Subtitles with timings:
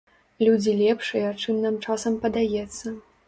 [0.45, 2.85] Людзі лепшыя, чым нам часам падаецца.